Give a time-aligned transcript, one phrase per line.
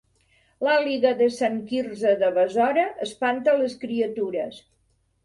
[0.67, 4.59] L'àliga de Sant Quirze de Besora espanta les criatures